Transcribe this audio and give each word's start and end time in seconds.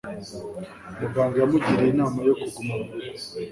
Muganga 0.99 1.35
yamugiriye 1.39 1.89
inama 1.93 2.19
yo 2.27 2.33
kuguma 2.41 2.73
murugo 2.81 3.23